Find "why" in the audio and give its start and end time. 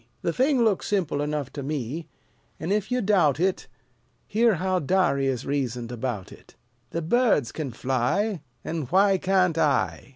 8.87-9.19